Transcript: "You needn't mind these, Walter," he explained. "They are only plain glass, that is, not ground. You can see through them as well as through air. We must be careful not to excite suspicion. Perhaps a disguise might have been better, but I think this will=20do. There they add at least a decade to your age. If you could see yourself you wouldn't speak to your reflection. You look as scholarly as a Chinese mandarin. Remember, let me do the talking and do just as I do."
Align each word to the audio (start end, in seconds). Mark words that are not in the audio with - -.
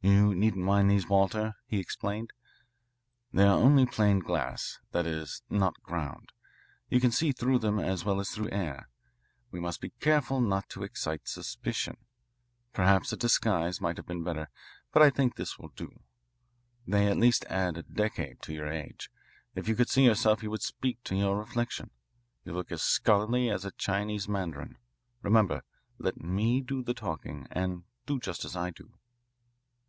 "You 0.00 0.34
needn't 0.34 0.64
mind 0.64 0.90
these, 0.90 1.08
Walter," 1.08 1.56
he 1.66 1.78
explained. 1.80 2.32
"They 3.30 3.42
are 3.42 3.58
only 3.58 3.84
plain 3.84 4.20
glass, 4.20 4.78
that 4.92 5.06
is, 5.06 5.42
not 5.50 5.82
ground. 5.82 6.32
You 6.88 6.98
can 6.98 7.10
see 7.10 7.30
through 7.32 7.58
them 7.58 7.78
as 7.78 8.06
well 8.06 8.18
as 8.18 8.30
through 8.30 8.50
air. 8.50 8.88
We 9.50 9.60
must 9.60 9.82
be 9.82 9.90
careful 10.00 10.40
not 10.40 10.66
to 10.70 10.82
excite 10.82 11.28
suspicion. 11.28 11.98
Perhaps 12.72 13.12
a 13.12 13.18
disguise 13.18 13.82
might 13.82 13.98
have 13.98 14.06
been 14.06 14.22
better, 14.22 14.48
but 14.92 15.02
I 15.02 15.10
think 15.10 15.34
this 15.34 15.58
will=20do. 15.58 15.96
There 15.96 15.98
they 17.00 17.06
add 17.06 17.10
at 17.10 17.18
least 17.20 17.44
a 17.50 17.82
decade 17.92 18.40
to 18.42 18.54
your 18.54 18.68
age. 18.68 19.10
If 19.54 19.68
you 19.68 19.74
could 19.74 19.90
see 19.90 20.04
yourself 20.04 20.42
you 20.42 20.48
wouldn't 20.50 20.62
speak 20.62 21.02
to 21.04 21.16
your 21.16 21.36
reflection. 21.36 21.90
You 22.44 22.54
look 22.54 22.72
as 22.72 22.82
scholarly 22.82 23.50
as 23.50 23.66
a 23.66 23.72
Chinese 23.72 24.26
mandarin. 24.26 24.78
Remember, 25.22 25.64
let 25.98 26.18
me 26.18 26.62
do 26.62 26.82
the 26.82 26.94
talking 26.94 27.46
and 27.50 27.82
do 28.06 28.18
just 28.18 28.46
as 28.46 28.56
I 28.56 28.70
do." 28.70 28.94